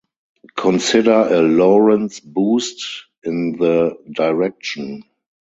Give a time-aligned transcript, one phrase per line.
[0.57, 5.03] Consider a Lorentz boost in the -direction.